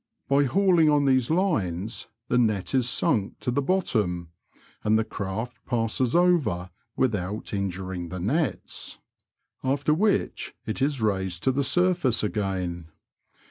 [0.27, 4.31] By hauling on these lines, the net is snnk to the bottom,
[4.83, 8.97] and the craft passes over without injuring the nets;
[9.63, 12.87] after which it is raised to the sur&ce again.